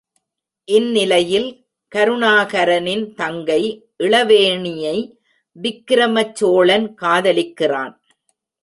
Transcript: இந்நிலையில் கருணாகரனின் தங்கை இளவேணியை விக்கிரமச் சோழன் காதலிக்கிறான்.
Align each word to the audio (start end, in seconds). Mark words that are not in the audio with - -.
இந்நிலையில் 0.67 1.49
கருணாகரனின் 1.95 3.05
தங்கை 3.13 3.61
இளவேணியை 3.99 4.97
விக்கிரமச் 5.55 6.35
சோழன் 6.35 6.87
காதலிக்கிறான். 7.01 7.95